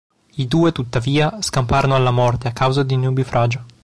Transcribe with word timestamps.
I 0.37 0.47
due 0.47 0.71
tuttavia 0.71 1.43
scamparono 1.43 1.93
alla 1.93 2.09
morte 2.09 2.47
a 2.47 2.53
causa 2.53 2.81
di 2.81 2.95
un 2.95 3.01
nubifragio. 3.01 3.65